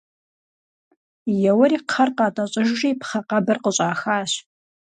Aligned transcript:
Еуэри 1.49 1.77
кхъэр 1.89 2.09
къатӀэщӀыжри 2.17 2.91
пхъэ 2.99 3.19
къэбыр 3.27 3.57
къыщӀахащ. 3.63 4.31